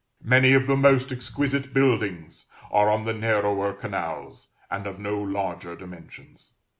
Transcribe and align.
Many 0.23 0.53
of 0.53 0.65
the 0.65 0.75
most 0.75 1.11
exquisite 1.11 1.75
buildings 1.75 2.47
are 2.71 2.89
on 2.89 3.05
the 3.05 3.13
narrower 3.13 3.71
canals, 3.71 4.47
and 4.71 4.87
of 4.87 4.97
no 4.97 5.21
larger 5.21 5.75
dimensions. 5.75 6.53